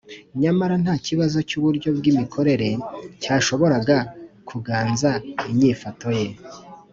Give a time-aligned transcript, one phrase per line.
[0.41, 2.69] nyamara, nta kibazo cy’uburyo bw’imikorere
[3.21, 3.97] cyashoboraga
[4.49, 5.09] kuganza
[5.49, 6.27] inyifato ye